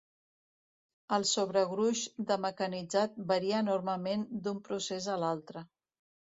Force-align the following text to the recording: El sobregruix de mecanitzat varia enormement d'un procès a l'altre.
El 1.17 1.25
sobregruix 1.31 2.01
de 2.33 2.39
mecanitzat 2.47 3.21
varia 3.35 3.63
enormement 3.69 4.27
d'un 4.43 4.67
procès 4.73 5.13
a 5.19 5.23
l'altre. 5.27 5.67